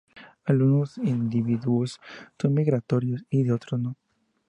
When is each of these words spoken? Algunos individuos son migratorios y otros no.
Algunos 0.45 0.97
individuos 0.97 1.99
son 2.41 2.55
migratorios 2.55 3.23
y 3.29 3.47
otros 3.51 3.79
no. 3.79 3.97